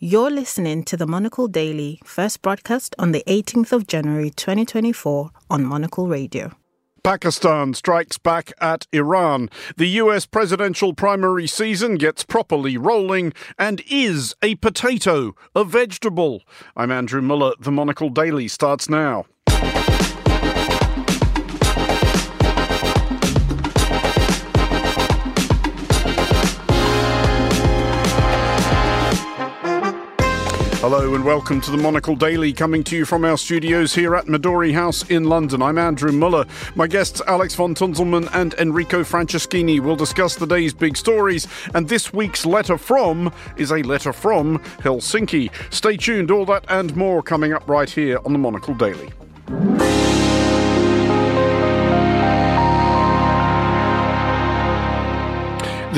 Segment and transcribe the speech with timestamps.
[0.00, 5.64] You're listening to the Monocle Daily, first broadcast on the 18th of January 2024 on
[5.64, 6.52] Monocle Radio.
[7.02, 9.50] Pakistan strikes back at Iran.
[9.76, 16.42] The US presidential primary season gets properly rolling and is a potato, a vegetable.
[16.76, 17.54] I'm Andrew Mueller.
[17.58, 19.24] The Monocle Daily starts now.
[30.90, 34.24] Hello and welcome to the Monocle Daily, coming to you from our studios here at
[34.24, 35.60] Midori House in London.
[35.60, 36.46] I'm Andrew Mueller.
[36.76, 41.90] My guests Alex von Tunzelmann and Enrico Franceschini will discuss the day's big stories, and
[41.90, 45.50] this week's letter from is a letter from Helsinki.
[45.70, 49.10] Stay tuned, all that and more coming up right here on the Monocle Daily.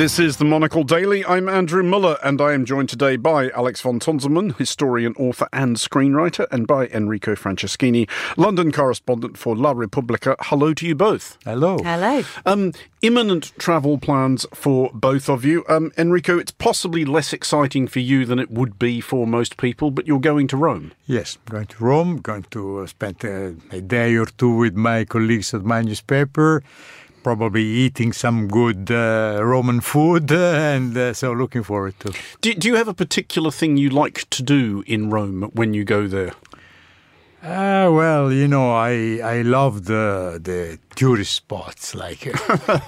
[0.01, 1.27] This is the Monocle Daily.
[1.27, 5.77] I'm Andrew Mueller, and I am joined today by Alex von Tunzelmann, historian, author, and
[5.77, 8.09] screenwriter, and by Enrico Franceschini,
[8.39, 10.37] London correspondent for La Repubblica.
[10.41, 11.37] Hello to you both.
[11.45, 11.77] Hello.
[11.85, 12.23] Hello.
[12.47, 15.67] Um, imminent travel plans for both of you.
[15.69, 19.91] Um, Enrico, it's possibly less exciting for you than it would be for most people,
[19.91, 20.93] but you're going to Rome.
[21.05, 25.53] Yes, going to Rome, going to spend uh, a day or two with my colleagues
[25.53, 26.63] at my newspaper
[27.23, 30.31] probably eating some good uh, Roman food,
[30.71, 32.13] and uh, so looking forward to.
[32.41, 35.85] Do, do you have a particular thing you like to do in Rome when you
[35.85, 36.33] go there?
[37.43, 42.79] Uh, well, you know, I I love the the tourist spots like uh,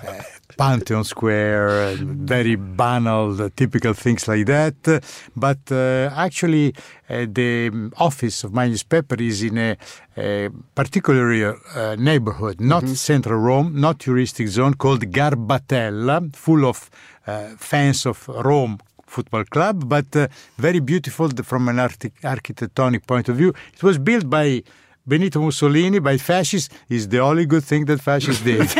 [0.59, 5.03] Pantheon Square, very banal, typical things like that.
[5.35, 6.75] But uh, actually,
[7.09, 9.77] uh, the office of my newspaper is in a,
[10.19, 12.93] a particular uh, neighborhood, not mm-hmm.
[12.93, 16.91] central Rome, not touristic zone, called Garbatella, full of
[17.27, 18.81] uh, fans of Rome
[19.13, 20.27] football club, but uh,
[20.59, 23.53] very beautiful from an architectonic point of view.
[23.75, 24.63] It was built by
[25.07, 28.61] Benito Mussolini by fascists is the only good thing that fascists did.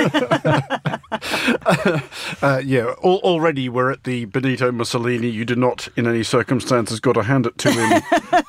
[2.43, 5.29] uh, yeah, al- already we're at the Benito Mussolini.
[5.29, 8.03] You did not, in any circumstances, got to hand it to him.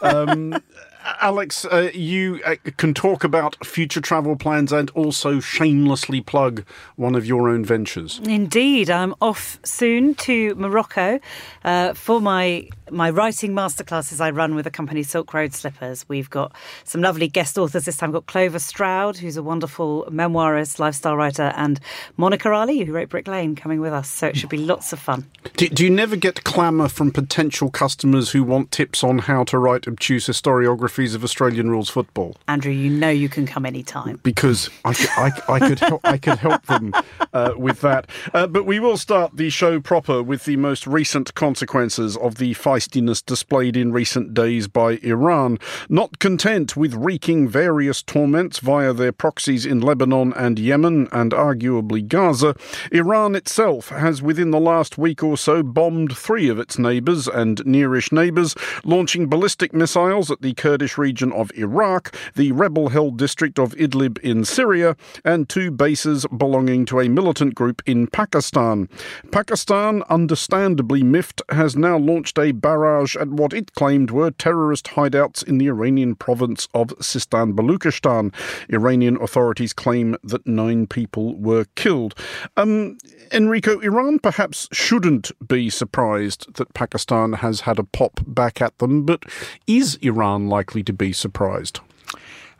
[0.03, 0.61] um,
[1.03, 6.65] Alex, uh, you uh, can talk about future travel plans and also shamelessly plug
[6.95, 8.19] one of your own ventures.
[8.23, 11.19] Indeed, I'm off soon to Morocco
[11.63, 16.07] uh, for my my writing masterclasses I run with the company Silk Road Slippers.
[16.07, 18.11] We've got some lovely guest authors this time.
[18.11, 21.79] We've got Clover Stroud, who's a wonderful memoirist, lifestyle writer, and
[22.17, 24.09] Monica Ali, who wrote Brick Lane, coming with us.
[24.09, 25.29] So it should be lots of fun.
[25.57, 29.57] Do, do you never get clamour from potential customers who want tips on how to
[29.57, 32.35] write obtuse historiographies of Australian rules football.
[32.47, 34.19] Andrew, you know you can come anytime.
[34.23, 36.93] Because I could, I, I could, help, I could help them
[37.33, 38.09] uh, with that.
[38.33, 42.53] Uh, but we will start the show proper with the most recent consequences of the
[42.83, 45.57] feistiness displayed in recent days by Iran.
[45.89, 52.07] Not content with wreaking various torments via their proxies in Lebanon and Yemen and arguably
[52.07, 52.55] Gaza,
[52.91, 57.63] Iran itself has within the last week or so bombed three of its neighbours and
[57.65, 63.59] nearish neighbours, launching ballistic missiles at the Kurdish region of Iraq, the rebel held district
[63.59, 68.89] of Idlib in Syria, and two bases belonging to a militant group in Pakistan.
[69.31, 75.43] Pakistan, understandably miffed, has now launched a barrage at what it claimed were terrorist hideouts
[75.47, 78.33] in the Iranian province of Sistan Baluchistan.
[78.73, 82.15] Iranian authorities claim that nine people were killed.
[82.57, 82.97] Um,
[83.31, 89.05] Enrico, Iran perhaps shouldn't be surprised that Pakistan has had a pop back at them,
[89.05, 89.25] but
[89.67, 91.81] is Iran likely likely to be surprised?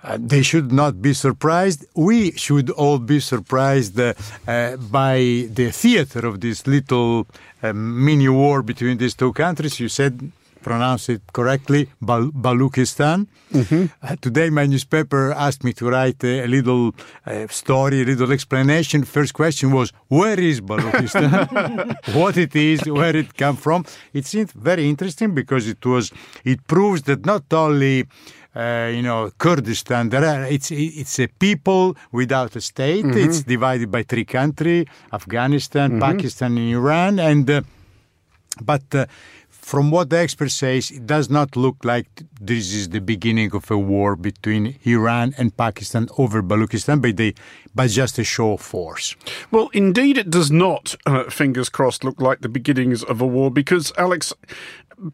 [0.03, 1.86] Uh, they should not be surprised.
[1.96, 4.14] We should all be surprised uh,
[4.47, 7.25] uh, by the theater of this little
[7.62, 9.80] uh, mini war between these two countries.
[9.80, 10.31] You said
[10.62, 13.28] pronounce it correctly, Bal- Baluchistan.
[13.52, 13.86] Mm-hmm.
[14.02, 16.96] Uh, today, my newspaper asked me to write a, little
[17.50, 19.03] story, a little explanation.
[19.03, 21.97] First question was, where is Baluchistan?
[22.16, 23.86] what it is, where it come from.
[24.13, 26.13] It seemed very interesting because it was,
[26.46, 28.07] it proves that not only
[28.55, 30.09] uh, you know, Kurdistan.
[30.09, 33.05] There are, it's it's a people without a state.
[33.05, 33.17] Mm-hmm.
[33.17, 36.00] It's divided by three countries: Afghanistan, mm-hmm.
[36.00, 37.19] Pakistan, and Iran.
[37.19, 37.61] And uh,
[38.61, 39.05] but uh,
[39.63, 42.07] from what the expert says, it does not look like
[42.41, 47.33] this is the beginning of a war between Iran and Pakistan over Baluchistan, but, they,
[47.73, 49.15] but just a show of force.
[49.51, 53.50] Well, indeed, it does not, uh, fingers crossed, look like the beginnings of a war
[53.50, 54.33] because, Alex,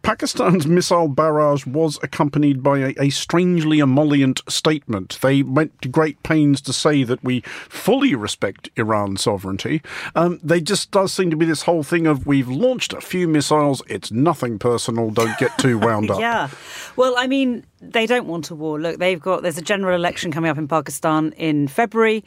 [0.02, 5.18] Pakistan's missile barrage was accompanied by a, a, strangely emollient statement.
[5.22, 9.82] They went to great pains to say that we fully respect Iran's sovereignty.
[10.16, 13.28] Um, they just does seem to be this whole thing of we've launched a few
[13.28, 13.82] missiles.
[13.88, 15.12] It's nothing personal.
[15.12, 16.20] Don't get too wound up.
[16.20, 16.50] yeah.
[16.96, 18.80] Well, I mean, they don't want a war.
[18.80, 22.24] Look, they've got there's a general election coming up in Pakistan in February.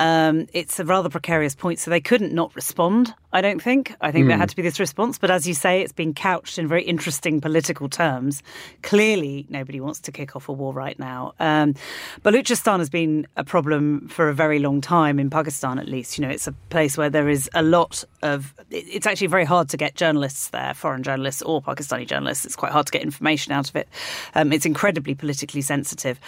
[0.00, 3.14] Um, it's a rather precarious point, so they couldn't not respond.
[3.34, 3.94] I don't think.
[4.00, 4.28] I think mm.
[4.28, 4.40] there hmm.
[4.40, 7.40] had to be this response, but as you say, it's been couched in very interesting
[7.40, 8.42] political terms.
[8.82, 11.34] Clearly, nobody wants to kick off a war right now.
[11.38, 11.74] Um,
[12.22, 16.18] Baluchistan has been a problem for a very long time in Pakistan, at least.
[16.18, 18.54] You know, it's a place where there is a lot of.
[18.70, 22.46] It's actually very hard to get journalists there, foreign journalists or Pakistani journalists.
[22.46, 23.86] It's quite hard to get information out of it.
[24.34, 26.18] Um, it's incredibly politically sensitive.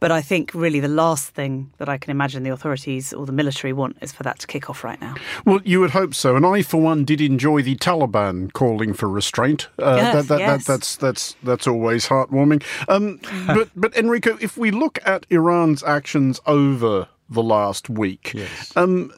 [0.00, 3.32] But I think really the last thing that I can imagine the authorities or the
[3.32, 5.14] military want is for that to kick off right now.
[5.44, 6.36] Well, you would hope so.
[6.36, 9.68] And I, for one, did enjoy the Taliban calling for restraint.
[9.78, 10.66] Uh, yes, that, that, yes.
[10.66, 12.62] That, that's that's that's always heartwarming.
[12.88, 18.76] Um, but but Enrico, if we look at Iran's actions over the last week, yes.
[18.76, 19.12] um,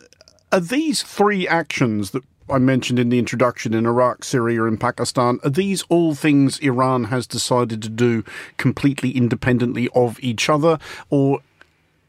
[0.52, 5.38] are these three actions that I mentioned in the introduction in Iraq, Syria, and Pakistan,
[5.44, 8.24] are these all things Iran has decided to do
[8.56, 11.40] completely independently of each other, or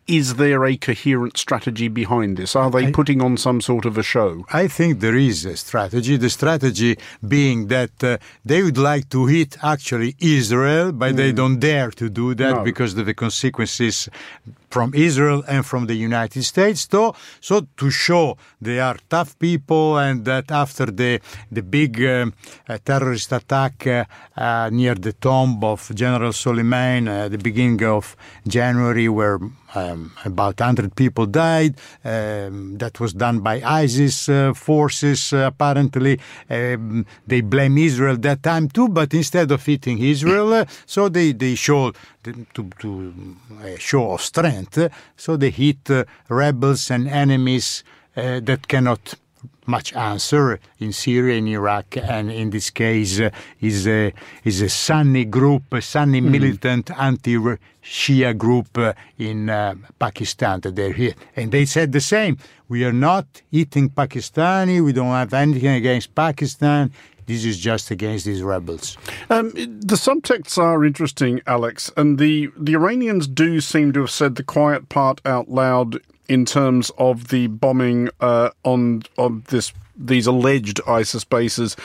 [0.08, 2.56] is there a coherent strategy behind this?
[2.56, 4.46] Are they putting on some sort of a show?
[4.52, 6.18] I think there is a strategy.
[6.18, 11.18] The strategy being that uh, they would like to hit actually Israel, but mm.
[11.18, 11.38] they hmm.
[11.38, 12.64] don't dare to do that no.
[12.64, 14.10] because of the consequences
[14.72, 19.98] from Israel and from the United States, though, so to show they are tough people
[19.98, 21.20] and that after the
[21.52, 22.26] the big uh,
[22.70, 24.06] uh, terrorist attack uh,
[24.38, 28.16] uh near the tomb of General Soleimani at uh, the beginning of
[28.48, 29.40] January, where
[29.76, 31.76] um, about 100 people died.
[32.04, 36.20] Um, that was done by ISIS uh, forces, apparently.
[36.50, 41.56] Um, they blame Israel that time too, but instead of hitting Israel, so they, they
[41.56, 41.92] show
[42.24, 42.46] to,
[42.80, 43.14] to
[43.64, 44.61] a show of strength.
[45.18, 47.84] So they hit uh, rebels and enemies
[48.16, 49.16] uh, that cannot
[49.66, 53.30] much answer in Syria, in Iraq, and in this case uh,
[53.60, 54.14] is a
[54.44, 56.32] is a Sunni group, a Sunni mm.
[56.32, 62.38] militant anti-Shia group uh, in uh, Pakistan that they're here, and they said the same.
[62.68, 64.84] We are not eating Pakistani.
[64.84, 66.92] We don't have anything against Pakistan.
[67.32, 68.98] This is just against these rebels.
[69.30, 74.36] Um, the subtexts are interesting, Alex, and the, the Iranians do seem to have said
[74.36, 80.28] the quiet part out loud in terms of the bombing uh, on on this these
[80.28, 81.76] alleged ISIS bases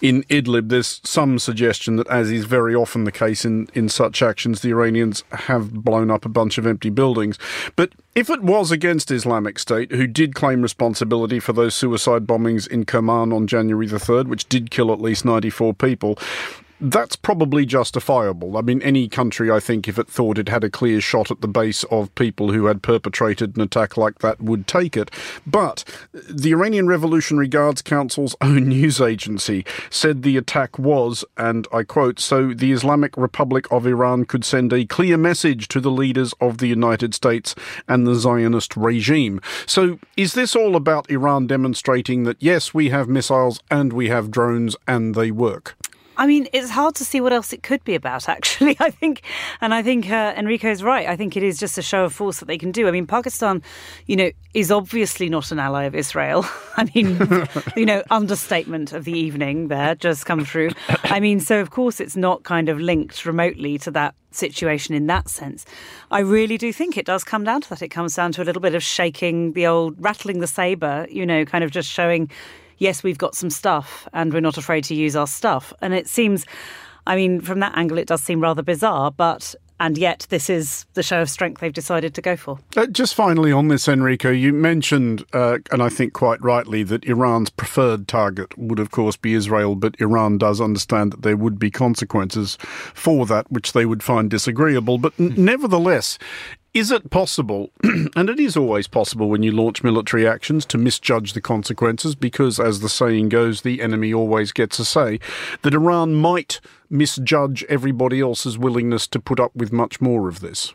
[0.00, 4.22] in Idlib, there's some suggestion that, as is very often the case in, in such
[4.22, 7.38] actions, the Iranians have blown up a bunch of empty buildings.
[7.74, 12.66] But if it was against Islamic State, who did claim responsibility for those suicide bombings
[12.66, 16.18] in Kerman on January the 3rd, which did kill at least 94 people,
[16.80, 18.56] that's probably justifiable.
[18.56, 21.40] I mean, any country, I think, if it thought it had a clear shot at
[21.40, 25.10] the base of people who had perpetrated an attack like that, would take it.
[25.46, 31.82] But the Iranian Revolutionary Guards Council's own news agency said the attack was, and I
[31.82, 36.34] quote, so the Islamic Republic of Iran could send a clear message to the leaders
[36.40, 37.54] of the United States
[37.88, 39.40] and the Zionist regime.
[39.66, 44.30] So is this all about Iran demonstrating that, yes, we have missiles and we have
[44.30, 45.76] drones and they work?
[46.16, 48.76] I mean, it's hard to see what else it could be about, actually.
[48.80, 49.22] I think,
[49.60, 51.08] and I think uh, Enrico is right.
[51.08, 52.88] I think it is just a show of force that they can do.
[52.88, 53.62] I mean, Pakistan,
[54.06, 56.46] you know, is obviously not an ally of Israel.
[56.76, 57.18] I mean,
[57.76, 60.70] you know, understatement of the evening there just come through.
[61.04, 65.06] I mean, so of course it's not kind of linked remotely to that situation in
[65.06, 65.64] that sense.
[66.10, 67.82] I really do think it does come down to that.
[67.82, 71.26] It comes down to a little bit of shaking the old, rattling the saber, you
[71.26, 72.30] know, kind of just showing
[72.78, 75.72] yes, we've got some stuff and we're not afraid to use our stuff.
[75.80, 76.44] And it seems,
[77.06, 80.86] I mean, from that angle, it does seem rather bizarre, but and yet this is
[80.94, 82.58] the show of strength they've decided to go for.
[82.76, 87.04] Uh, just finally on this, Enrico, you mentioned, uh, and I think quite rightly, that
[87.04, 91.58] Iran's preferred target would, of course, be Israel, but Iran does understand that there would
[91.58, 94.98] be consequences for that, which they would find disagreeable.
[94.98, 96.18] But n- nevertheless,
[96.76, 101.32] is it possible, and it is always possible when you launch military actions, to misjudge
[101.32, 105.18] the consequences because, as the saying goes, the enemy always gets a say,
[105.62, 110.74] that Iran might misjudge everybody else's willingness to put up with much more of this?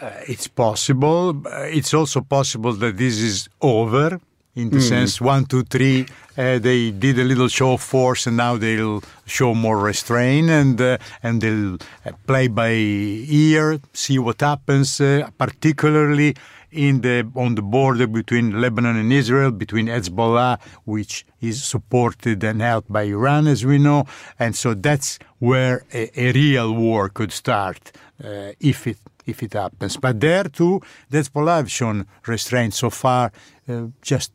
[0.00, 1.46] Uh, it's possible.
[1.46, 4.20] It's also possible that this is over
[4.56, 4.88] in the mm.
[4.88, 6.06] sense one, two, three.
[6.36, 10.80] Uh, they did a little show of force, and now they'll show more restraint, and
[10.80, 15.00] uh, and they'll uh, play by ear, see what happens.
[15.00, 16.34] Uh, particularly
[16.74, 22.60] in the on the border between Lebanon and Israel, between Hezbollah, which is supported and
[22.60, 24.06] helped by Iran, as we know,
[24.38, 27.92] and so that's where a, a real war could start
[28.22, 29.96] uh, if it if it happens.
[29.96, 33.32] But there too, Hezbollah have shown restraint so far,
[33.68, 34.32] uh, just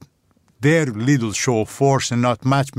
[0.59, 2.69] their little show of force and not much,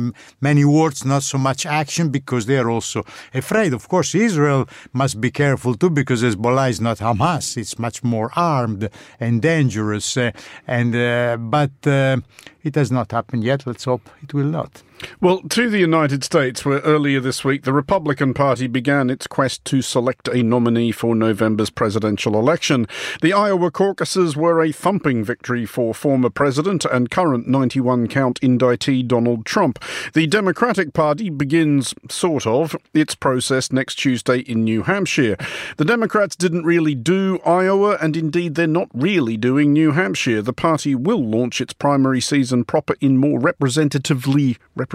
[0.40, 3.72] many words, not so much action because they are also afraid.
[3.72, 8.30] Of course, Israel must be careful too because Hezbollah is not Hamas; it's much more
[8.36, 10.16] armed and dangerous.
[10.16, 10.30] Uh,
[10.66, 12.18] and uh, but uh,
[12.62, 13.66] it has not happened yet.
[13.66, 14.82] Let's hope it will not.
[15.20, 19.64] Well, to the United States, where earlier this week the Republican Party began its quest
[19.66, 22.86] to select a nominee for November's presidential election.
[23.22, 29.06] The Iowa caucuses were a thumping victory for former president and current 91 count indictee
[29.06, 29.82] Donald Trump.
[30.12, 35.36] The Democratic Party begins, sort of, its process next Tuesday in New Hampshire.
[35.76, 40.42] The Democrats didn't really do Iowa, and indeed they're not really doing New Hampshire.
[40.42, 44.89] The party will launch its primary season proper in more representatively representative.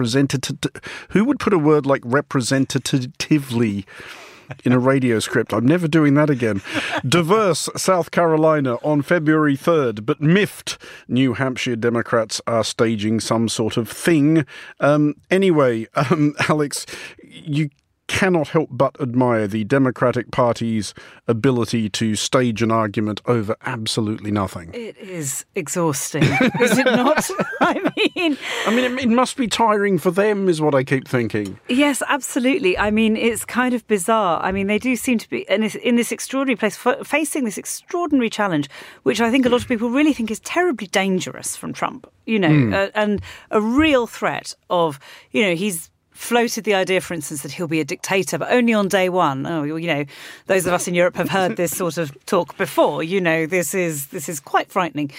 [1.10, 3.86] Who would put a word like representatively?
[4.64, 5.52] in a radio script.
[5.52, 6.62] I'm never doing that again.
[7.08, 13.76] Diverse South Carolina on February 3rd, but miffed New Hampshire Democrats are staging some sort
[13.76, 14.46] of thing.
[14.80, 16.86] Um, anyway, um, Alex,
[17.22, 17.70] you
[18.08, 20.94] cannot help but admire the Democratic Party's
[21.26, 24.70] ability to stage an argument over absolutely nothing.
[24.72, 26.22] It is exhausting,
[26.60, 27.28] is it not?
[27.60, 31.08] I mean, I mean, it, it, must be tiring for them, is what I keep
[31.08, 31.58] thinking.
[31.68, 32.78] Yes, absolutely.
[32.78, 34.40] I mean, it's kind of bizarre.
[34.42, 37.58] I mean, they do seem to be in this, in this extraordinary place, facing this
[37.58, 38.68] extraordinary challenge,
[39.02, 42.10] which I think a lot of people really think is terribly dangerous from Trump.
[42.26, 42.74] You know, mm.
[42.74, 43.22] uh, and
[43.52, 44.98] a real threat of,
[45.30, 48.72] you know, he's floated the idea, for instance, that he'll be a dictator, but only
[48.72, 49.46] on day one.
[49.46, 50.04] Oh, you know,
[50.46, 53.02] those of us in Europe have heard this sort of talk before.
[53.02, 55.10] You know, this is this is quite frightening.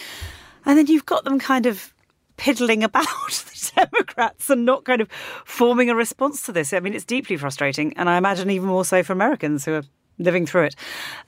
[0.65, 1.93] And then you've got them kind of
[2.37, 5.11] piddling about the Democrats and not kind of
[5.45, 6.73] forming a response to this.
[6.73, 9.83] I mean, it's deeply frustrating, and I imagine even more so for Americans who are
[10.17, 10.75] living through it.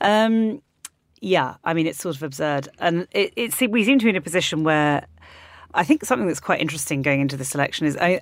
[0.00, 0.62] Um,
[1.20, 4.16] yeah, I mean, it's sort of absurd, and it, it, we seem to be in
[4.16, 5.06] a position where.
[5.72, 8.20] I think something that's quite interesting going into this election is I,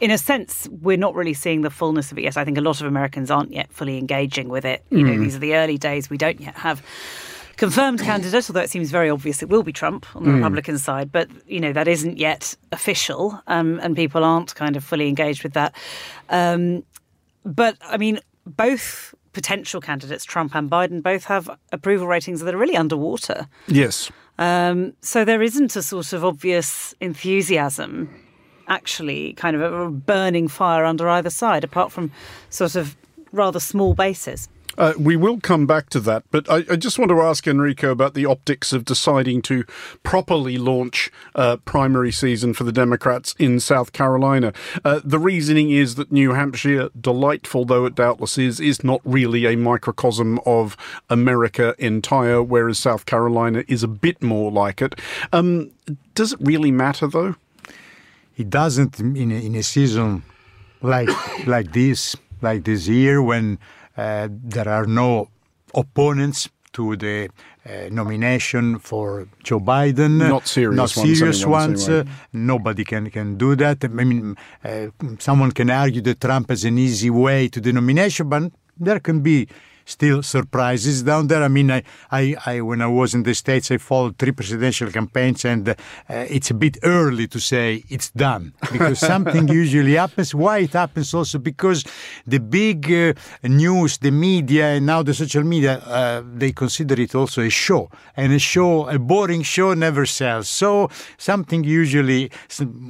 [0.00, 2.36] in a sense, we're not really seeing the fullness of it yet.
[2.36, 4.84] I think a lot of Americans aren't yet fully engaging with it.
[4.90, 5.06] You mm.
[5.06, 6.08] know, these are the early days.
[6.08, 6.82] We don't yet have
[7.56, 10.36] confirmed candidate, although it seems very obvious it will be Trump on the mm.
[10.36, 11.12] Republican side.
[11.12, 15.42] But you know that isn't yet official, um, and people aren't kind of fully engaged
[15.42, 15.74] with that.
[16.30, 16.84] Um,
[17.44, 22.58] but I mean, both potential candidates, Trump and Biden, both have approval ratings that are
[22.58, 23.46] really underwater.
[23.68, 24.10] Yes.
[24.38, 28.08] Um, so there isn't a sort of obvious enthusiasm
[28.70, 32.10] actually kind of a burning fire under either side, apart from
[32.48, 32.96] sort of
[33.32, 34.48] rather small bases.
[34.78, 37.90] Uh, we will come back to that, but I, I, just want to ask Enrico
[37.90, 39.64] about the optics of deciding to
[40.04, 44.52] properly launch uh, primary season for the Democrats in South Carolina.
[44.84, 49.44] Uh, the reasoning is that New Hampshire, delightful though it doubtless is, is not really
[49.44, 50.76] a microcosm of
[51.10, 54.94] America entire, whereas South Carolina is a bit more like it.
[55.32, 55.72] Um,
[56.14, 57.34] does it really matter though?
[58.40, 60.22] It doesn't in a, in a season
[60.82, 61.10] like
[61.46, 63.58] like this, like this year when
[63.96, 65.28] uh, there are no
[65.74, 67.28] opponents to the
[67.66, 70.12] uh, nomination for Joe Biden.
[70.28, 71.88] Not serious, not serious ones.
[71.88, 71.88] ones.
[71.88, 73.84] Uh, nobody can can do that.
[73.84, 74.86] I mean, uh,
[75.18, 78.44] someone can argue that Trump has an easy way to the nomination, but
[78.78, 79.48] there can be
[79.90, 81.42] still surprises down there.
[81.42, 84.90] I mean, I, I, I when I was in the States, I followed three presidential
[84.90, 85.74] campaigns, and uh,
[86.08, 90.34] it's a bit early to say it's done because something usually happens.
[90.34, 91.84] Why it happens also because
[92.26, 97.14] the big uh, news, the media, and now the social media, uh, they consider it
[97.14, 100.48] also a show, and a show, a boring show, never sells.
[100.48, 102.30] So something usually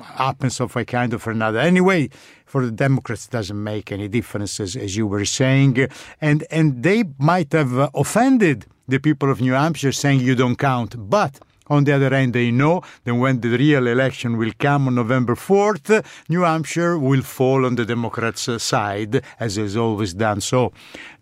[0.04, 1.58] happens of a kind of another.
[1.58, 2.10] Anyway
[2.50, 5.86] for the Democrats doesn't make any difference, as, as you were saying.
[6.20, 10.92] And, and they might have offended the people of New Hampshire saying you don't count.
[11.08, 11.38] But
[11.70, 15.34] on the other hand, they know that when the real election will come on November
[15.36, 20.40] 4th, New Hampshire will fall on the Democrats' side, as has always done.
[20.40, 20.72] So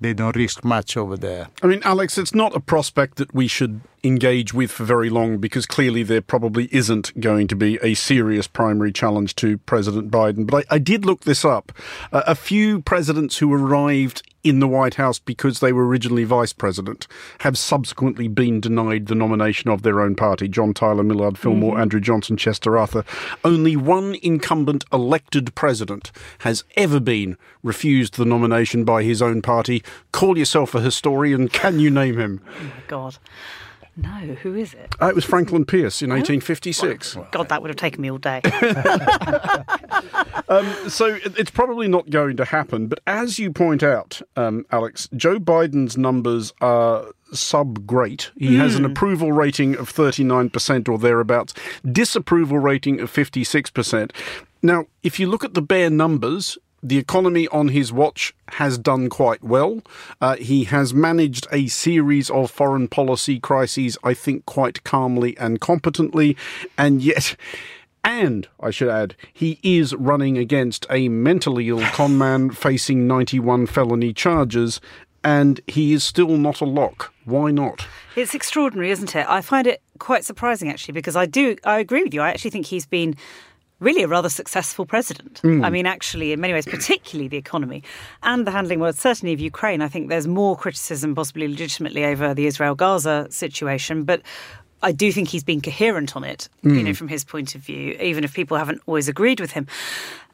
[0.01, 1.49] they don't risk much over there.
[1.63, 5.39] I mean, Alex, it's not a prospect that we should engage with for very long
[5.39, 10.47] because clearly there probably isn't going to be a serious primary challenge to President Biden.
[10.47, 11.73] But I, I did look this up.
[12.13, 16.53] Uh, a few presidents who arrived in the White House because they were originally vice
[16.53, 17.07] president
[17.41, 20.49] have subsequently been denied the nomination of their own party.
[20.49, 21.83] John Tyler, Millard Fillmore, mm-hmm.
[21.83, 23.05] Andrew Johnson, Chester Arthur.
[23.45, 29.83] Only one incumbent elected president has ever been refused the nomination by his own party.
[30.13, 31.49] Call yourself a historian.
[31.49, 32.41] Can you name him?
[32.47, 33.19] Oh my God.
[33.99, 34.95] No, who is it?
[35.03, 37.17] Uh, it was Franklin Pierce in 1856.
[37.33, 38.41] God, that would have taken me all day.
[40.51, 42.87] Um, so it's probably not going to happen.
[42.87, 48.31] But as you point out, um, Alex, Joe Biden's numbers are sub great.
[48.35, 51.53] He has an approval rating of 39% or thereabouts,
[51.93, 54.13] disapproval rating of 56%.
[54.63, 59.09] Now, if you look at the bare numbers, the economy on his watch has done
[59.09, 59.83] quite well.
[60.21, 65.61] Uh, he has managed a series of foreign policy crises, I think, quite calmly and
[65.61, 66.37] competently,
[66.77, 67.37] and yet.
[68.05, 74.13] And I should add, he is running against a mentally ill conman facing 91 felony
[74.13, 74.81] charges,
[75.25, 77.13] and he is still not a lock.
[77.25, 77.87] Why not?
[78.17, 79.27] It's extraordinary, isn't it?
[79.29, 82.21] I find it quite surprising actually because I do I agree with you.
[82.21, 83.17] I actually think he's been
[83.81, 85.41] really a rather successful president.
[85.65, 87.83] I mean, actually, in many ways, particularly the economy
[88.23, 89.83] and the handling, well, certainly of Ukraine.
[89.83, 94.23] I think there's more criticism, possibly legitimately, over the Israel Gaza situation, but.
[94.81, 97.97] I do think he's been coherent on it, you know, from his point of view,
[98.01, 99.67] even if people haven't always agreed with him.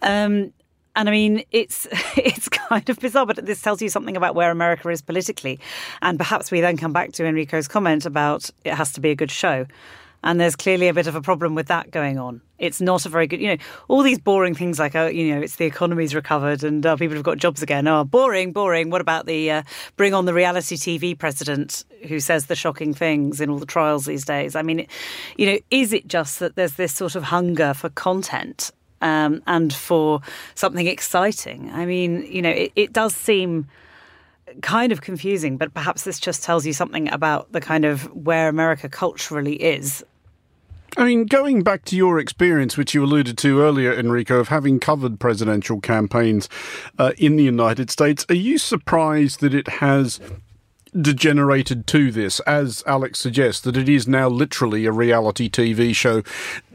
[0.02, 0.52] Um,
[0.96, 1.86] and I mean, it's
[2.16, 5.60] it's kind of bizarre, but this tells you something about where America is politically.
[6.02, 9.14] And perhaps we then come back to Enrico's comment about it has to be a
[9.14, 9.66] good show.
[10.24, 12.40] And there's clearly a bit of a problem with that going on.
[12.58, 13.56] It's not a very good, you know,
[13.88, 17.14] all these boring things like, oh, you know, it's the economy's recovered and uh, people
[17.14, 17.86] have got jobs again.
[17.86, 18.88] Oh, boring, boring.
[18.88, 19.62] What about the uh,
[19.98, 24.06] bring on the reality TV president who says the shocking things in all the trials
[24.06, 24.56] these days?
[24.56, 24.86] I mean,
[25.36, 28.70] you know, is it just that there's this sort of hunger for content
[29.02, 30.22] um, and for
[30.54, 31.70] something exciting?
[31.70, 33.68] I mean, you know, it, it does seem
[34.62, 38.48] kind of confusing, but perhaps this just tells you something about the kind of where
[38.48, 40.02] America culturally is
[40.96, 44.78] I mean, going back to your experience, which you alluded to earlier, Enrico, of having
[44.78, 46.48] covered presidential campaigns
[46.98, 50.20] uh, in the United States, are you surprised that it has
[50.98, 56.22] degenerated to this, as Alex suggests, that it is now literally a reality TV show?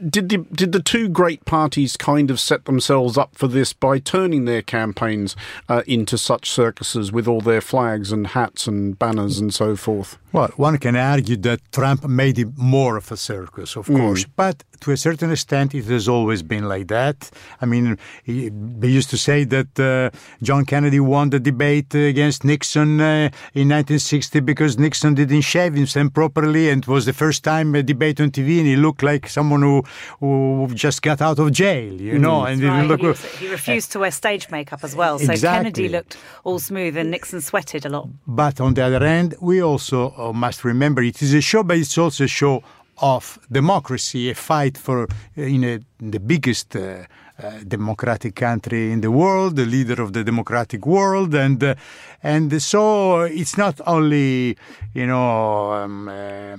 [0.06, 3.98] Did the did the two great parties kind of set themselves up for this by
[3.98, 5.34] turning their campaigns
[5.68, 10.18] uh, into such circuses with all their flags and hats and banners and so forth?
[10.32, 14.62] Well, one can argue that Trump made it more of a circus, of course, but
[14.80, 17.30] to a certain extent, it has always been like that.
[17.60, 22.44] I mean, he, they used to say that uh, John Kennedy won the debate against
[22.44, 27.42] Nixon uh, in 1960 because Nixon didn't shave himself properly, and it was the first
[27.44, 29.82] time a debate on TV, and he looked like someone who
[30.20, 32.44] who just got out of jail, you know.
[32.44, 35.18] And Right, he looked, he, was- he refused to wear stage makeup as well.
[35.18, 35.58] So Exactly.
[35.72, 38.08] Kennedy looked all smooth and Nixon sweated a lot.
[38.26, 41.78] But on the other hand, we also uh, must remember it is a show, but
[41.78, 42.62] it's also a show
[42.98, 45.06] of democracy, a fight for uh,
[45.36, 47.04] in a, the biggest uh,
[47.42, 51.74] uh, democratic country in the world, the leader of the democratic world, and uh,
[52.22, 54.56] and so it's not only
[54.94, 56.56] you know um, uh,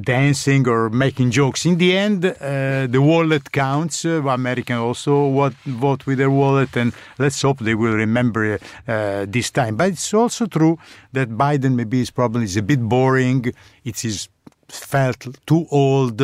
[0.00, 1.64] dancing or making jokes.
[1.64, 4.04] In the end, uh, the wallet counts.
[4.04, 8.58] Uh, American also what, vote with their wallet, and let's hope they will remember
[9.26, 9.76] this time.
[9.76, 10.78] But it's also true
[11.12, 13.52] that Biden maybe his problem is a bit boring.
[13.84, 14.28] It is
[14.68, 16.20] felt too old,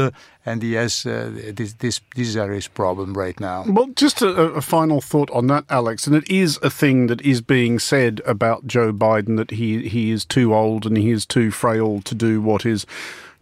[0.47, 3.65] and he has uh, this this these problem right now.
[3.67, 7.21] Well, just a, a final thought on that, Alex, and it is a thing that
[7.23, 11.27] is being said about Joe Biden that he he is too old and he is
[11.27, 12.87] too frail to do what is.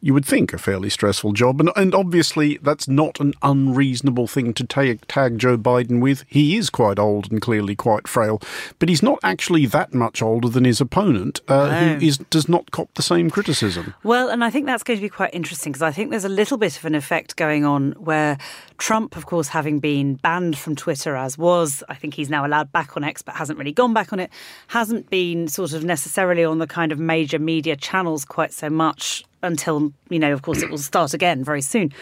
[0.04, 4.52] You would think a fairly stressful job, and, and obviously that's not an unreasonable thing
[4.54, 6.24] to tag, tag Joe Biden with.
[6.26, 8.42] He is quite old and clearly quite frail,
[8.80, 11.94] but he's not actually that much older than his opponent, uh, No.
[11.94, 13.94] who is does not cop the same criticism.
[14.02, 16.28] Well, and I think that's going to be quite interesting because I think there's a
[16.28, 18.38] little bit of an effect going on where
[18.78, 22.72] Trump, of course, having been banned from Twitter as was, I think he's now allowed
[22.72, 24.30] back on X, but hasn't really gone back on it,
[24.66, 29.24] hasn't been sort of necessarily on the kind of major media channels quite so much
[29.42, 31.92] until, you know, of course, it will start again very soon.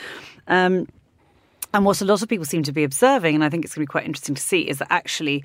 [0.46, 0.88] Um,
[1.72, 3.84] and what a lot of people seem to be observing, and I think it's going
[3.84, 5.44] to be quite interesting to see, is that actually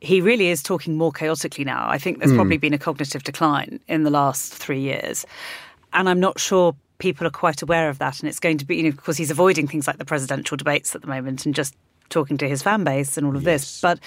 [0.00, 1.86] he really is talking more chaotically now.
[1.88, 5.24] I think there's probably been a cognitive decline in the last three years.
[5.94, 8.20] And I'm not sure people are quite aware of that.
[8.20, 10.58] And it's going to be, you know, of course, he's avoiding things like the presidential
[10.58, 11.74] debates at the moment and just
[12.10, 13.80] talking to his fan base and all of this.
[13.80, 13.98] But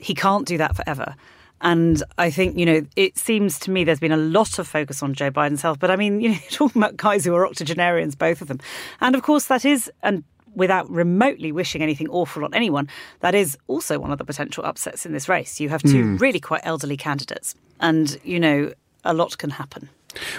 [0.00, 1.14] he can't do that forever.
[1.60, 5.02] And I think, you know, it seems to me there's been a lot of focus
[5.02, 5.78] on Joe Biden's health.
[5.78, 8.60] But I mean, you know, you're talking about guys who are octogenarians, both of them.
[9.00, 12.88] And of course, that is, and without remotely wishing anything awful on anyone,
[13.20, 15.60] that is also one of the potential upsets in this race.
[15.60, 16.16] You have two hmm.
[16.16, 18.72] really quite elderly candidates, and you know
[19.04, 19.88] a lot can happen.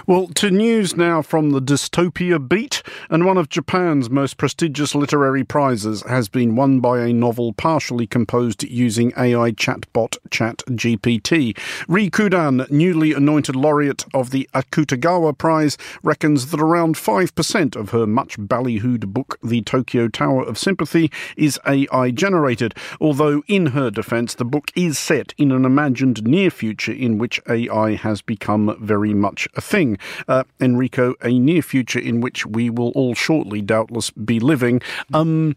[0.06, 5.44] Well, to news now from the dystopia beat, and one of Japan's most prestigious literary
[5.44, 11.58] prizes has been won by a novel partially composed using AI chatbot ChatGPT.
[11.88, 18.08] Rie Kudan, newly anointed laureate of the Akutagawa Prize, reckons that around 5% of her
[18.08, 24.36] much ballyhooed book, The Tokyo Tower of Sympathy, is AI generated, although in her defense,
[24.36, 29.14] the book is set in an imagined near future in which AI has become very
[29.14, 29.98] much a thing.
[30.28, 34.82] Uh, Enrico, a near future in which we will all shortly doubtless be living.
[35.14, 35.56] Um,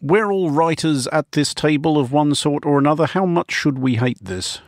[0.00, 3.06] we're all writers at this table of one sort or another.
[3.06, 4.60] How much should we hate this?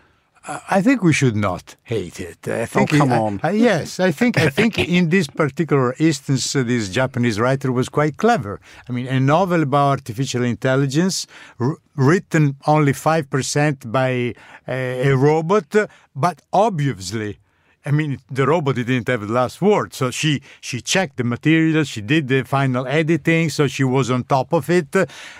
[0.46, 2.48] I think we should not hate it.
[2.48, 3.40] I think oh, come on.
[3.42, 7.70] I, I, yes, I think I think in this particular instance, uh, this Japanese writer
[7.70, 8.58] was quite clever.
[8.88, 11.26] I mean, a novel about artificial intelligence,
[11.58, 14.34] r- written only five percent by
[14.66, 15.76] uh, a robot,
[16.16, 17.38] but obviously
[17.84, 21.84] I mean, the robot didn't have the last word, so she she checked the material,
[21.84, 24.94] she did the final editing, so she was on top of it,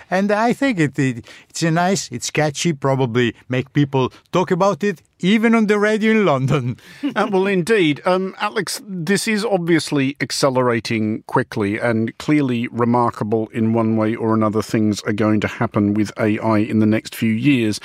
[0.09, 4.83] and I think it, it it's a nice, it's catchy, probably make people talk about
[4.83, 6.77] it even on the radio in London.
[7.15, 8.01] uh, well, indeed.
[8.05, 14.61] Um, Alex, this is obviously accelerating quickly and clearly remarkable in one way or another.
[14.61, 17.79] Things are going to happen with AI in the next few years.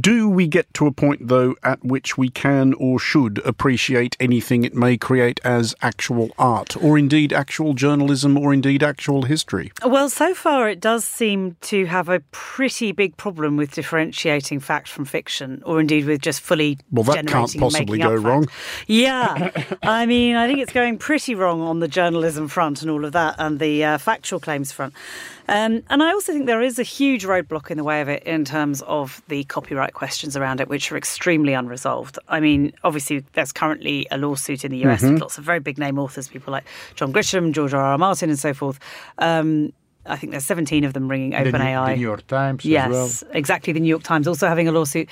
[0.00, 4.64] Do we get to a point, though, at which we can or should appreciate anything
[4.64, 9.72] it may create as actual art, or indeed actual journalism, or indeed actual history?
[9.84, 14.88] Well, so far it does seem to have a pretty big problem with differentiating fact
[14.88, 18.48] from fiction, or indeed with just fully well, that can't possibly go wrong.
[18.86, 19.50] Yeah,
[19.82, 23.12] I mean, I think it's going pretty wrong on the journalism front and all of
[23.12, 24.94] that, and the uh, factual claims front.
[25.48, 28.22] Um, and I also think there is a huge roadblock in the way of it
[28.22, 32.18] in terms of the copyright questions around it, which are extremely unresolved.
[32.28, 35.14] I mean, obviously, there's currently a lawsuit in the US mm-hmm.
[35.14, 36.64] with lots of very big name authors, people like
[36.94, 37.82] John Grisham, George R.
[37.82, 37.98] R.
[37.98, 38.78] Martin, and so forth.
[39.18, 39.72] Um,
[40.06, 41.44] I think there's 17 of them ringing OpenAI.
[41.44, 43.32] The, the New York Times yes, well.
[43.34, 43.72] exactly.
[43.72, 45.08] The New York Times also having a lawsuit.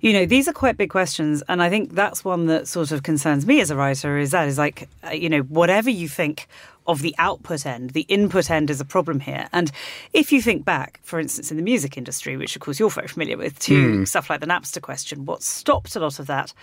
[0.00, 3.02] You know, these are quite big questions, and I think that's one that sort of
[3.02, 4.18] concerns me as a writer.
[4.18, 6.46] Is that is like, uh, you know, whatever you think
[6.86, 9.46] of the output end, the input end is a problem here.
[9.52, 9.70] And
[10.14, 13.08] if you think back, for instance, in the music industry, which of course you're very
[13.08, 14.08] familiar with, to mm.
[14.08, 16.54] stuff like the Napster question, what stopped a lot of that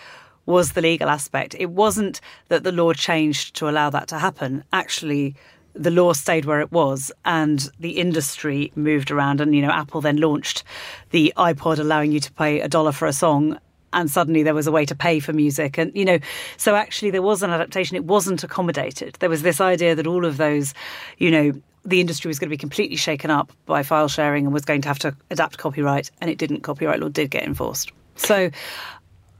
[0.48, 1.56] was the legal aspect.
[1.58, 4.64] It wasn't that the law changed to allow that to happen.
[4.74, 5.36] Actually,
[5.76, 10.00] the law stayed where it was and the industry moved around and you know apple
[10.00, 10.64] then launched
[11.12, 13.58] the ipod allowing you to pay a dollar for a song
[13.96, 15.78] and suddenly there was a way to pay for music.
[15.78, 16.20] And you know
[16.58, 17.96] so actually there was an adaptation.
[17.96, 19.16] It wasn't accommodated.
[19.20, 20.74] There was this idea that all of those
[21.18, 24.54] you know the industry was going to be completely shaken up by file sharing and
[24.54, 26.62] was going to have to adapt copyright and it didn't.
[26.62, 27.92] Copyright law did get enforced.
[28.16, 28.52] So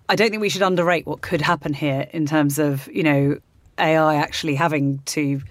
[0.08, 3.40] i don't think we should underrate what could happen here in terms of you know
[3.80, 5.42] ai actually having to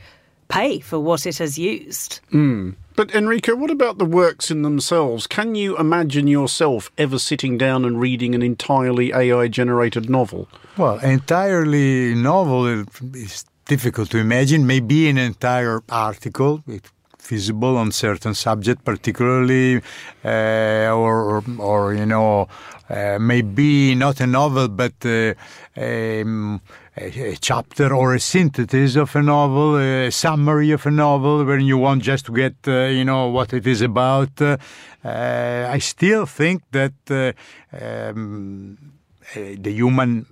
[0.49, 2.21] pay for what it has used.
[2.33, 2.75] Mm.
[2.97, 5.27] But Enrico, what about the works in themselves?
[5.27, 10.49] Can you imagine yourself ever sitting down and reading an entirely AI generated novel?
[10.79, 14.67] Well, entirely novel is difficult to imagine.
[14.67, 16.63] Maybe an entire article.
[16.69, 16.89] It
[17.25, 19.83] feasible on certain subject, particularly,
[20.25, 22.49] uh, or, or you know,
[22.91, 25.35] uh, maybe not a novel, but uh,
[25.77, 26.61] um,
[26.97, 31.63] a, a, chapter or a synthesis of a novel, a summary of a novel, when
[31.63, 34.41] you want just to get, uh, you know, what it is about.
[34.41, 34.57] Uh,
[35.05, 37.33] I still think that uh,
[37.73, 38.79] um,
[39.35, 40.27] the human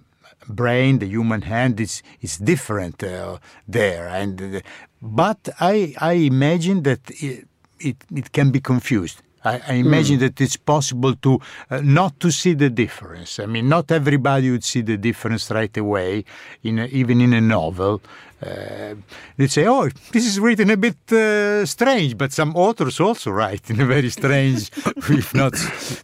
[0.49, 3.39] brain, the human hand is is different uh,
[3.69, 4.61] there, and uh,
[5.01, 7.47] but I I imagine that it,
[7.81, 9.23] it, it can be confused.
[9.45, 10.21] I, I imagine mm.
[10.21, 13.41] that it's possible to uh, not to see the difference.
[13.41, 16.25] I mean, not everybody would see the difference right away,
[16.63, 18.01] in a, even in a novel
[18.43, 18.95] uh,
[19.37, 23.71] they say, "Oh, this is written a bit uh, strange," but some authors also write
[23.71, 24.71] in a very strange,
[25.09, 25.55] if not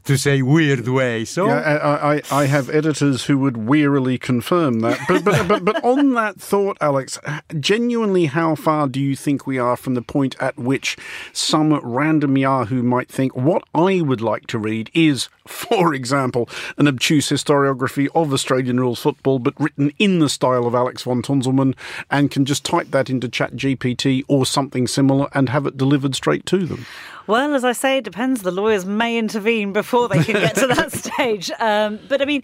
[0.04, 1.24] to say weird way.
[1.24, 5.00] So yeah, I, I, I, have editors who would wearily confirm that.
[5.08, 7.18] But, but but but on that thought, Alex,
[7.58, 10.96] genuinely, how far do you think we are from the point at which
[11.32, 16.86] some random Yahoo might think what I would like to read is, for example, an
[16.86, 21.74] obtuse historiography of Australian rules football, but written in the style of Alex von Tunzelmann
[22.10, 26.14] and can just type that into Chat GPT or something similar and have it delivered
[26.14, 26.86] straight to them?
[27.26, 28.42] Well, as I say, it depends.
[28.42, 31.50] The lawyers may intervene before they can get to that stage.
[31.58, 32.42] Um, but I mean,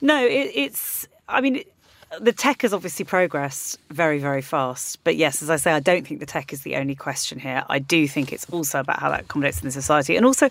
[0.00, 1.08] no, it, it's.
[1.28, 1.62] I mean.
[2.20, 5.02] The tech has obviously progressed very, very fast.
[5.02, 7.64] But yes, as I say, I don't think the tech is the only question here.
[7.68, 10.16] I do think it's also about how that accommodates in the society.
[10.16, 10.48] And also,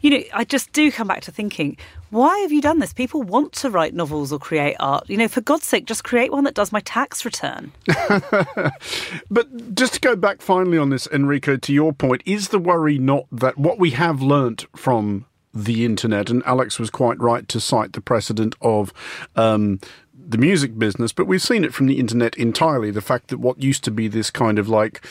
[0.00, 1.76] you know, I just do come back to thinking,
[2.10, 2.94] why have you done this?
[2.94, 5.08] People want to write novels or create art.
[5.08, 7.72] You know, for God's sake, just create one that does my tax return.
[9.30, 12.98] but just to go back finally on this, Enrico, to your point, is the worry
[12.98, 17.58] not that what we have learnt from the internet, and Alex was quite right to
[17.60, 18.92] cite the precedent of
[19.36, 19.80] um,
[20.28, 22.90] the music business, but we've seen it from the internet entirely.
[22.90, 25.04] The fact that what used to be this kind of like,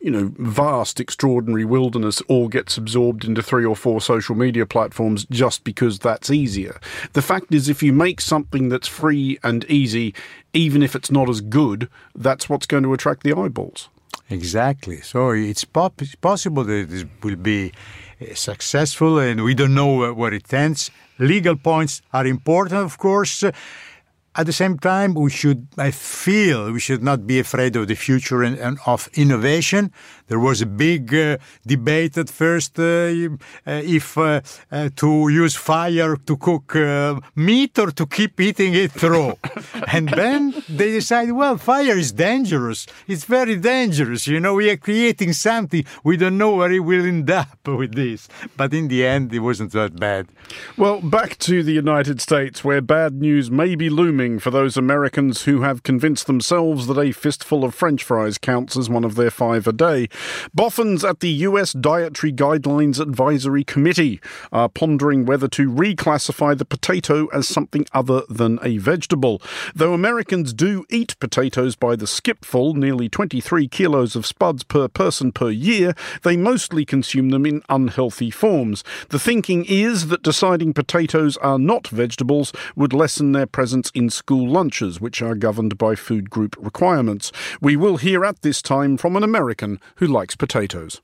[0.00, 5.26] you know, vast, extraordinary wilderness all gets absorbed into three or four social media platforms
[5.30, 6.80] just because that's easier.
[7.12, 10.14] The fact is, if you make something that's free and easy,
[10.52, 13.88] even if it's not as good, that's what's going to attract the eyeballs.
[14.28, 15.00] Exactly.
[15.00, 17.72] So it's pop- possible that it will be
[18.20, 20.90] uh, successful, and we don't know where it ends.
[21.18, 23.44] Legal points are important, of course.
[24.40, 27.94] At the same time, we should, I feel, we should not be afraid of the
[27.94, 29.92] future and, and of innovation.
[30.28, 34.40] There was a big uh, debate at first uh, uh if uh,
[34.72, 39.34] uh, to use fire to cook uh, meat or to keep eating it raw.
[39.92, 42.86] and then they decided, well, fire is dangerous.
[43.08, 44.26] It's very dangerous.
[44.26, 45.84] You know, we are creating something.
[46.02, 48.28] We don't know where it will end up with this.
[48.56, 50.28] But in the end, it wasn't that bad.
[50.78, 55.42] Well, back to the United States, where bad news may be looming for those Americans
[55.42, 59.30] who have convinced themselves that a fistful of French fries counts as one of their
[59.30, 60.08] five a day.
[60.54, 64.20] Boffins at the US Dietary Guidelines Advisory Committee
[64.52, 69.40] are pondering whether to reclassify the potato as something other than a vegetable.
[69.74, 75.32] Though Americans do eat potatoes by the skipful, nearly 23 kilos of spuds per person
[75.32, 78.84] per year, they mostly consume them in unhealthy forms.
[79.08, 84.48] The thinking is that deciding potatoes are not vegetables would lessen their presence in school
[84.48, 87.32] lunches, which are governed by food group requirements.
[87.60, 91.00] We will hear at this time from an American who likes potatoes.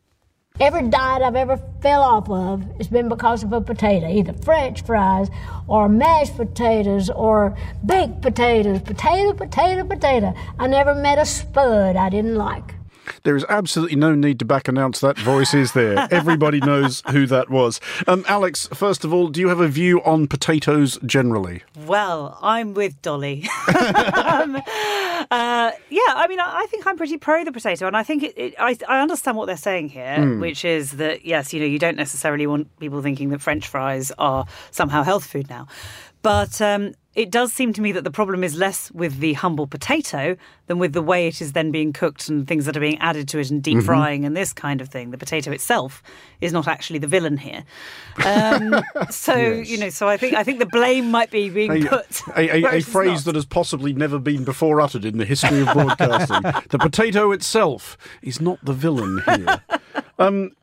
[0.59, 4.83] Every diet I've ever fell off of has been because of a potato, either French
[4.83, 5.29] fries
[5.69, 8.81] or mashed potatoes or baked potatoes.
[8.81, 10.33] Potato, potato, potato.
[10.59, 12.76] I never met a spud I didn't like.
[13.23, 16.09] There is absolutely no need to back announce that voice is there.
[16.11, 17.81] Everybody knows who that was.
[18.07, 21.63] Um, Alex, first of all, do you have a view on potatoes generally?
[21.87, 23.49] Well, I'm with Dolly.
[23.69, 24.57] um,
[25.31, 28.23] uh, yeah, I mean, I, I, think I'm pretty pro the potato, and I think
[28.23, 30.41] it, it, I, I, understand what they're saying here, mm.
[30.41, 34.13] which is that yes, you know, you don't necessarily want people thinking that French fries
[34.19, 35.67] are somehow health food now,
[36.27, 39.69] but um, it does seem to me that the problem is less with the humble
[39.69, 40.37] potato
[40.67, 43.29] than with the way it is then being cooked and things that are being added
[43.29, 43.87] to it and deep mm-hmm.
[43.87, 45.13] frying and this kind of thing.
[45.13, 46.03] The potato itself
[46.41, 47.63] is not actually the villain here.
[48.25, 48.75] Um,
[49.11, 49.71] so yes.
[49.71, 52.57] you know, so I think I think the blame might be being a, put a,
[52.57, 53.27] a, a phrase not.
[53.27, 56.43] that has possibly never been before uttered in the history of broadcasting.
[56.71, 59.63] the potato itself is not the villain here.
[60.19, 60.57] Um,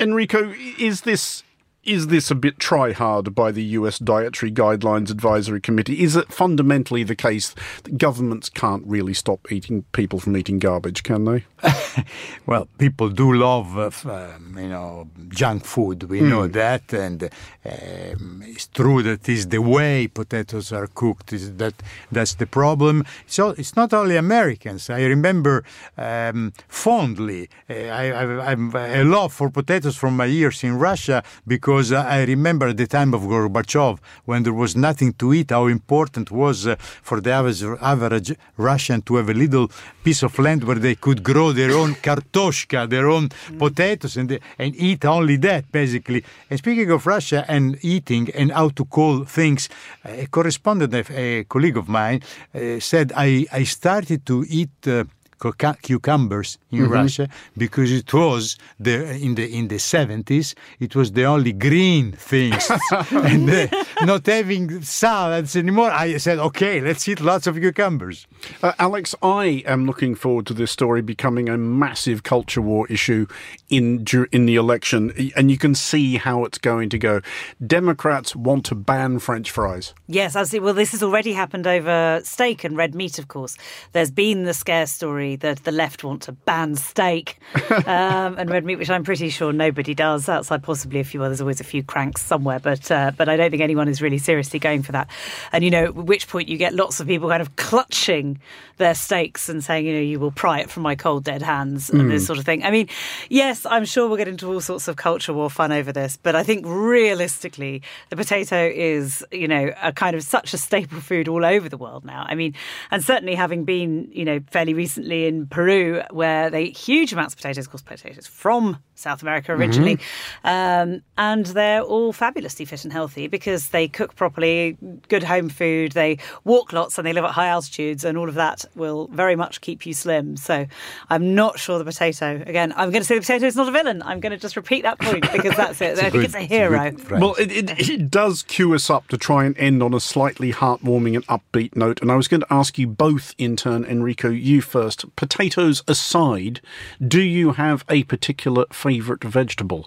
[0.00, 1.42] Enrico, is this
[1.90, 6.04] is this a bit try hard by the US Dietary Guidelines Advisory Committee?
[6.04, 11.02] Is it fundamentally the case that governments can't really stop eating people from eating garbage,
[11.02, 11.44] can they?
[12.46, 16.04] well, people do love, uh, um, you know, junk food.
[16.04, 16.28] We mm.
[16.28, 17.24] know that, and
[17.64, 21.32] um, it's true that is the way potatoes are cooked.
[21.32, 21.74] Is that
[22.12, 23.04] that's the problem?
[23.26, 24.88] So it's not only Americans.
[24.88, 25.64] I remember
[25.98, 27.48] um, fondly.
[27.68, 32.24] Uh, I, I, a love for potatoes from my years in Russia because because I
[32.24, 36.66] remember at the time of Gorbachev, when there was nothing to eat, how important was
[36.66, 39.70] uh, for the average, average Russian to have a little
[40.04, 43.58] piece of land where they could grow their own kartoshka, their own mm.
[43.58, 46.22] potatoes, and, and eat only that, basically.
[46.50, 49.70] And speaking of Russia and eating and how to call things,
[50.04, 52.20] a correspondent, a colleague of mine,
[52.54, 54.86] uh, said, I, I started to eat.
[54.86, 55.04] Uh,
[55.40, 56.92] cucumbers in mm-hmm.
[56.92, 62.12] Russia because it was the in the in the 70s it was the only green
[62.12, 62.70] things.
[63.10, 63.66] And uh,
[64.02, 68.26] not having salads anymore I said okay let's eat lots of cucumbers.
[68.62, 73.26] Uh, Alex I am looking forward to this story becoming a massive culture war issue
[73.68, 77.20] in in the election and you can see how it's going to go.
[77.66, 79.94] Democrats want to ban french fries.
[80.06, 83.56] Yes I see well this has already happened over steak and red meat of course.
[83.92, 87.38] There's been the scare story that the left want to ban steak
[87.70, 91.40] um, and red meat, which I'm pretty sure nobody does, outside possibly a few others.
[91.40, 94.58] Always a few cranks somewhere, but uh, but I don't think anyone is really seriously
[94.58, 95.08] going for that.
[95.52, 98.40] And you know, at which point you get lots of people kind of clutching
[98.76, 101.90] their steaks and saying, you know, you will pry it from my cold dead hands
[101.90, 102.64] and this sort of thing.
[102.64, 102.88] I mean,
[103.28, 106.34] yes, I'm sure we'll get into all sorts of culture war fun over this, but
[106.34, 111.28] I think realistically, the potato is, you know, a kind of such a staple food
[111.28, 112.24] all over the world now.
[112.26, 112.54] I mean,
[112.90, 117.34] and certainly having been, you know, fairly recently in Peru, where they eat huge amounts
[117.34, 119.98] of potatoes, of course, potatoes from South America originally,
[120.44, 124.76] um, and they're all fabulously fit and healthy because they cook properly,
[125.08, 128.34] good home food, they walk lots, and they live at high altitudes, and all of
[128.34, 130.36] that will very much keep you slim.
[130.36, 130.66] So
[131.08, 132.42] I'm not sure the potato.
[132.46, 134.02] Again, I'm going to say the potato is not a villain.
[134.02, 135.98] I'm going to just repeat that point because that's it.
[135.98, 136.92] I think good- it's a it's a hero.
[137.10, 140.52] Well, it, it, it does cue us up to try and end on a slightly
[140.52, 142.00] heartwarming and upbeat note.
[142.00, 145.04] And I was going to ask you both in turn, Enrico, you first.
[145.16, 146.60] Potatoes aside,
[147.06, 149.84] do you have a particular favourite vegetable?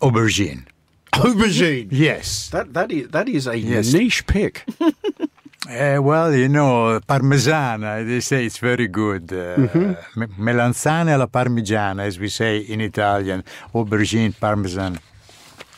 [0.00, 0.62] Aubergine.
[1.12, 1.88] Aubergine.
[1.90, 2.48] Yes.
[2.50, 3.92] That that is that is a Yes.
[3.92, 4.64] niche pick.
[4.80, 9.32] Uh, well, you know, parmesana, they say it's very good.
[9.32, 10.44] Uh, Mm-hmm.
[10.46, 13.42] Melanzane alla parmigiana, as we say in Italian.
[13.74, 14.98] Aubergine, parmesan.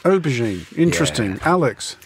[0.05, 0.61] Aubergine.
[0.77, 1.39] Interesting.
[1.45, 1.97] Alex.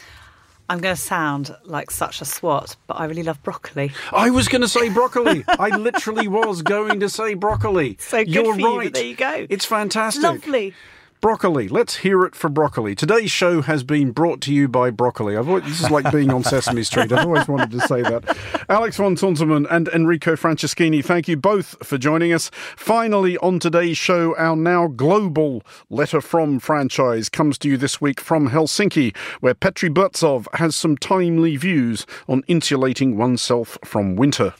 [0.68, 3.92] I'm going to sound like such a swat, but I really love broccoli.
[4.12, 5.44] I was going to say broccoli.
[5.48, 7.96] I literally was going to say broccoli.
[8.00, 8.92] So good You're for you, right.
[8.92, 9.46] there you go.
[9.48, 10.22] It's fantastic.
[10.22, 10.74] Lovely.
[11.20, 11.68] Broccoli.
[11.68, 12.94] Let's hear it for broccoli.
[12.94, 15.36] Today's show has been brought to you by broccoli.
[15.36, 17.10] I've always, this is like being on Sesame Street.
[17.10, 18.36] I've always wanted to say that.
[18.68, 22.50] Alex von Tunzelmann and Enrico Franceschini, thank you both for joining us.
[22.76, 28.20] Finally, on today's show, our now global letter from franchise comes to you this week
[28.20, 34.54] from Helsinki, where Petri Burtsoff has some timely views on insulating oneself from winter.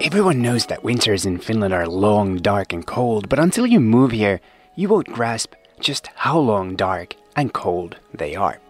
[0.00, 4.12] Everyone knows that winters in Finland are long, dark, and cold, but until you move
[4.12, 4.40] here,
[4.76, 8.60] you won't grasp just how long, dark, and cold they are.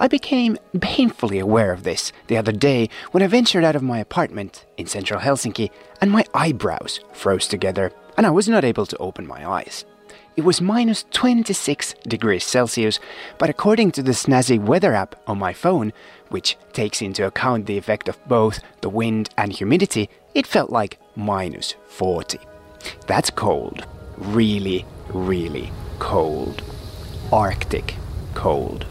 [0.00, 4.00] I became painfully aware of this the other day when I ventured out of my
[4.00, 8.96] apartment in central Helsinki and my eyebrows froze together and I was not able to
[8.98, 9.84] open my eyes.
[10.38, 13.00] It was minus 26 degrees Celsius,
[13.38, 15.92] but according to the snazzy weather app on my phone,
[16.28, 21.00] which takes into account the effect of both the wind and humidity, it felt like
[21.16, 22.38] minus 40.
[23.08, 23.84] That's cold.
[24.16, 26.62] Really, really cold.
[27.32, 27.96] Arctic
[28.34, 28.84] cold.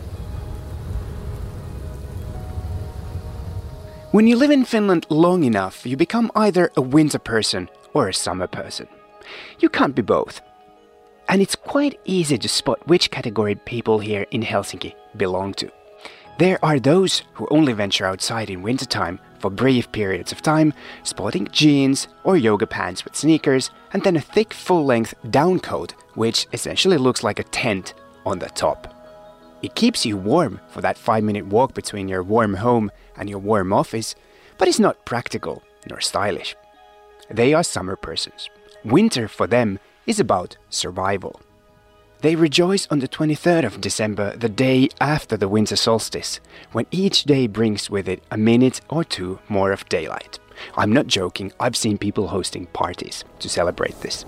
[4.12, 8.13] When you live in Finland long enough, you become either a winter person or a
[8.13, 8.89] summer person.
[9.60, 10.41] You can't be both.
[11.29, 15.69] And it's quite easy to spot which category people here in Helsinki belong to.
[16.39, 21.47] There are those who only venture outside in wintertime for brief periods of time, sporting
[21.51, 26.47] jeans or yoga pants with sneakers, and then a thick full length down coat, which
[26.53, 27.93] essentially looks like a tent
[28.25, 28.93] on the top.
[29.61, 33.39] It keeps you warm for that five minute walk between your warm home and your
[33.39, 34.15] warm office,
[34.57, 36.55] but it's not practical nor stylish.
[37.29, 38.49] They are summer persons.
[38.85, 41.39] Winter for them is about survival.
[42.21, 46.39] They rejoice on the 23rd of December, the day after the winter solstice,
[46.71, 50.39] when each day brings with it a minute or two more of daylight.
[50.75, 54.25] I'm not joking, I've seen people hosting parties to celebrate this.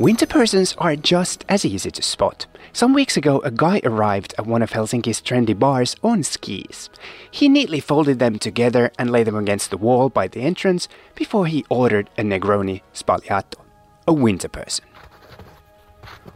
[0.00, 2.46] Winter persons are just as easy to spot.
[2.72, 6.90] Some weeks ago, a guy arrived at one of Helsinki's trendy bars on skis.
[7.30, 11.46] He neatly folded them together and laid them against the wall by the entrance before
[11.46, 13.60] he ordered a Negroni Sbagliato,
[14.08, 14.84] a winter person.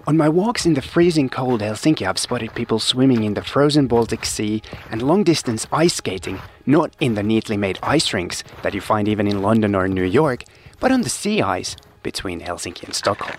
[0.06, 3.88] On my walks in the freezing cold Helsinki, I've spotted people swimming in the frozen
[3.88, 8.72] Baltic Sea and long distance ice skating, not in the neatly made ice rinks that
[8.72, 10.44] you find even in London or New York,
[10.78, 13.36] but on the sea ice between Helsinki and Stockholm.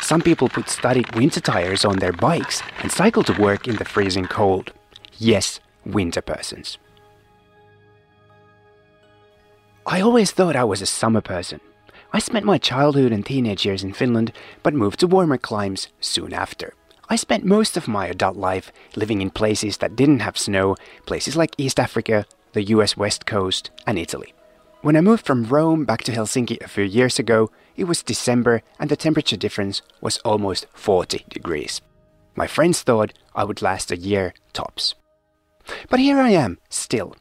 [0.00, 3.84] Some people put studded winter tires on their bikes and cycle to work in the
[3.84, 4.72] freezing cold.
[5.18, 6.78] Yes, winter persons.
[9.86, 11.60] I always thought I was a summer person.
[12.12, 14.32] I spent my childhood and teenage years in Finland,
[14.62, 16.74] but moved to warmer climes soon after.
[17.08, 21.36] I spent most of my adult life living in places that didn't have snow, places
[21.36, 24.34] like East Africa, the US West Coast, and Italy.
[24.86, 28.62] When I moved from Rome back to Helsinki a few years ago, it was December
[28.78, 31.80] and the temperature difference was almost 40 degrees.
[32.36, 34.94] My friends thought I would last a year tops.
[35.90, 37.16] But here I am, still.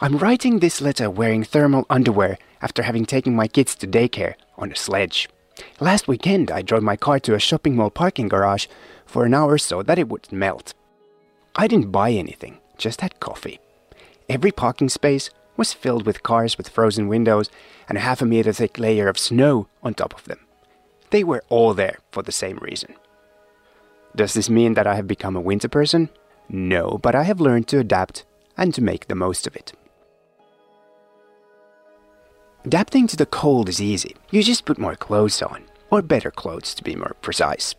[0.00, 4.70] I'm writing this letter wearing thermal underwear after having taken my kids to daycare on
[4.70, 5.28] a sledge.
[5.80, 8.66] Last weekend, I drove my car to a shopping mall parking garage
[9.04, 10.74] for an hour so that it would melt.
[11.56, 13.58] I didn't buy anything, just had coffee.
[14.28, 17.50] Every parking space was filled with cars with frozen windows
[17.88, 20.40] and a half a meter thick layer of snow on top of them.
[21.10, 22.94] They were all there for the same reason.
[24.16, 26.08] Does this mean that I have become a winter person?
[26.48, 28.24] No, but I have learned to adapt
[28.56, 29.72] and to make the most of it.
[32.64, 34.16] Adapting to the cold is easy.
[34.30, 37.74] You just put more clothes on, or better clothes to be more precise.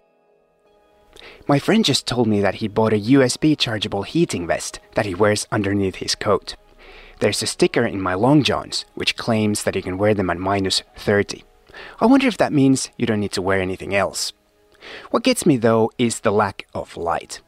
[1.48, 5.16] My friend just told me that he bought a USB chargeable heating vest that he
[5.16, 6.56] wears underneath his coat.
[7.19, 10.37] There's a sticker in my long johns which claims that you can wear them at
[10.37, 11.44] minus 30.
[12.00, 14.33] I wonder if that means you don't need to wear anything else.
[15.12, 17.42] What gets me though is the lack of light.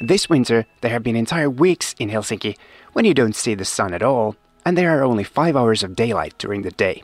[0.00, 2.56] This winter, there have been entire weeks in Helsinki
[2.92, 5.96] when you don't see the sun at all, and there are only 5 hours of
[5.96, 7.02] daylight during the day.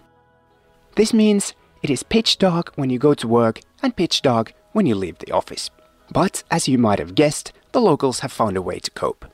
[0.96, 4.84] This means it is pitch dark when you go to work and pitch dark when
[4.84, 5.70] you leave the office.
[6.10, 9.24] But as you might have guessed, the locals have found a way to cope.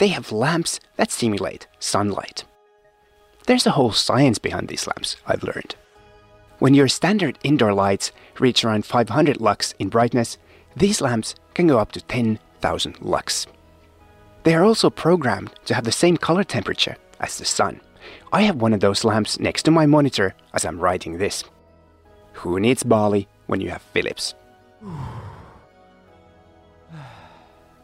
[0.00, 2.44] They have lamps that simulate sunlight.
[3.46, 5.74] There's a whole science behind these lamps, I've learned.
[6.58, 10.38] When your standard indoor lights reach around 500 lux in brightness,
[10.74, 13.46] these lamps can go up to 10,000 lux.
[14.44, 17.82] They are also programmed to have the same color temperature as the sun.
[18.32, 21.44] I have one of those lamps next to my monitor as I'm writing this.
[22.32, 24.32] Who needs Bali when you have Philips?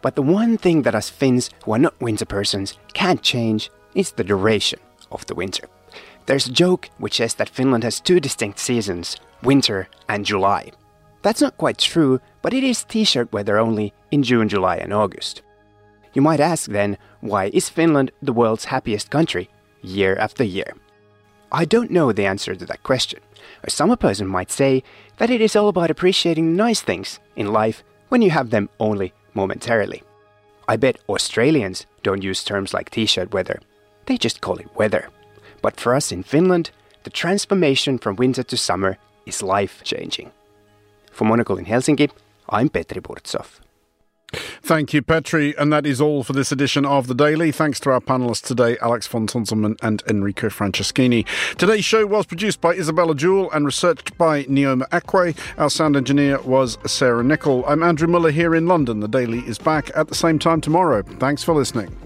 [0.07, 4.13] But the one thing that us Finns who are not winter persons can't change is
[4.13, 4.79] the duration
[5.11, 5.69] of the winter.
[6.27, 10.71] There's a joke which says that Finland has two distinct seasons, winter and July.
[11.23, 15.43] That's not quite true, but it is t-shirt weather only in June, July and August.
[16.15, 19.51] You might ask then, why is Finland the world's happiest country
[19.83, 20.73] year after year?
[21.51, 23.19] I don't know the answer to that question.
[23.65, 24.85] A summer person might say
[25.17, 29.13] that it is all about appreciating nice things in life when you have them only
[29.37, 30.03] momentarily.
[30.67, 33.61] I bet Australians don't use terms like t shirt weather,
[34.07, 35.09] they just call it weather.
[35.63, 36.71] But for us in Finland,
[37.05, 40.33] the transformation from winter to summer is life changing.
[41.13, 42.11] For Monocle in Helsinki,
[42.49, 43.61] I'm Petri Burtsoff.
[44.33, 45.57] Thank you, Petri.
[45.57, 47.53] And that is all for this edition of The Daily.
[47.53, 51.27] Thanks to our panelists today, Alex von Tunzelmann and Enrico Franceschini.
[51.57, 55.37] Today's show was produced by Isabella Jewell and researched by Neoma Akwe.
[55.59, 57.65] Our sound engineer was Sarah Nichol.
[57.67, 59.01] I'm Andrew Mueller here in London.
[59.01, 61.03] The Daily is back at the same time tomorrow.
[61.03, 62.06] Thanks for listening.